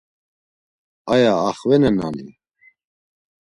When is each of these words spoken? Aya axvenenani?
Aya 1.13 1.33
axvenenani? 1.49 2.27